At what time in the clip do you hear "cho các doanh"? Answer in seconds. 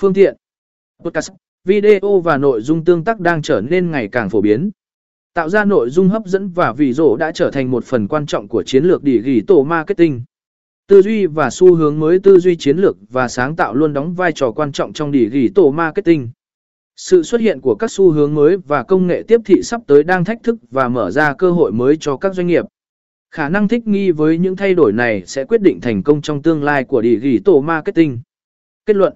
22.00-22.46